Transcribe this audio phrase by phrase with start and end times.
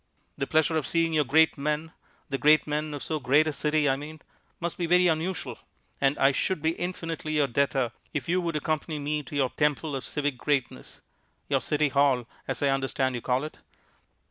[0.35, 1.91] The pleasure of seeing your great men
[2.27, 4.19] the great men of so great a city, I mean
[4.59, 5.59] must be very unusual,
[6.01, 9.95] and I should be infinitely your debtor if you would accompany me to your temple
[9.95, 11.01] of civic greatness
[11.49, 13.59] your City Hall, as I understand you call it.